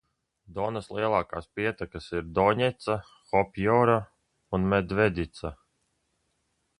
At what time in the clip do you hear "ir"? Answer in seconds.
2.19-2.25